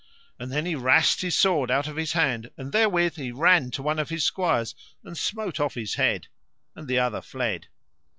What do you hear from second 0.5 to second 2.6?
then he wrast his sword out of his hand,